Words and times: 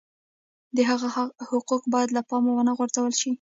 د 0.75 0.77
هغه 0.89 1.07
حقوق 1.49 1.83
باید 1.93 2.09
له 2.17 2.21
پامه 2.29 2.51
ونه 2.53 2.71
غورځول 2.77 3.13
شي. 3.19 3.29